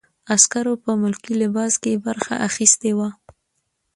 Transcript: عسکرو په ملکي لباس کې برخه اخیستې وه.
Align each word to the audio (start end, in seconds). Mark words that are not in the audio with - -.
عسکرو 0.33 0.73
په 0.83 0.91
ملکي 1.01 1.33
لباس 1.43 1.73
کې 1.83 2.01
برخه 2.05 2.33
اخیستې 2.47 2.91
وه. 2.97 3.09